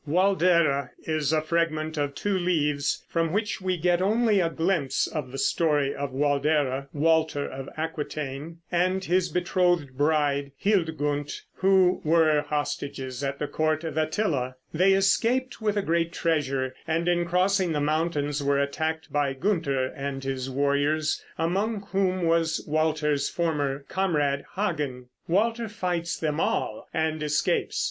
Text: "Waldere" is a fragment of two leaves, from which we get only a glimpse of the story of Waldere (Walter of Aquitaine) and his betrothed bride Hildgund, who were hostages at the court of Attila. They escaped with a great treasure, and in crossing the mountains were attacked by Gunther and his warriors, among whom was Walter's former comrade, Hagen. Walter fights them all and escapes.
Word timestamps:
"Waldere" 0.07 0.89
is 1.03 1.31
a 1.31 1.43
fragment 1.43 1.95
of 1.95 2.15
two 2.15 2.35
leaves, 2.35 3.05
from 3.07 3.31
which 3.31 3.61
we 3.61 3.77
get 3.77 4.01
only 4.01 4.39
a 4.39 4.49
glimpse 4.49 5.05
of 5.05 5.31
the 5.31 5.37
story 5.37 5.93
of 5.93 6.09
Waldere 6.11 6.87
(Walter 6.91 7.47
of 7.47 7.69
Aquitaine) 7.77 8.57
and 8.71 9.05
his 9.05 9.29
betrothed 9.29 9.95
bride 9.95 10.53
Hildgund, 10.59 11.41
who 11.57 12.01
were 12.03 12.41
hostages 12.41 13.23
at 13.23 13.37
the 13.37 13.45
court 13.47 13.83
of 13.83 13.95
Attila. 13.95 14.55
They 14.73 14.93
escaped 14.93 15.61
with 15.61 15.77
a 15.77 15.83
great 15.83 16.11
treasure, 16.11 16.73
and 16.87 17.07
in 17.07 17.23
crossing 17.23 17.71
the 17.71 17.79
mountains 17.79 18.41
were 18.41 18.59
attacked 18.59 19.13
by 19.13 19.33
Gunther 19.33 19.85
and 19.85 20.23
his 20.23 20.49
warriors, 20.49 21.23
among 21.37 21.83
whom 21.91 22.23
was 22.25 22.63
Walter's 22.67 23.29
former 23.29 23.85
comrade, 23.87 24.45
Hagen. 24.55 25.09
Walter 25.27 25.69
fights 25.69 26.17
them 26.17 26.39
all 26.39 26.87
and 26.91 27.21
escapes. 27.21 27.79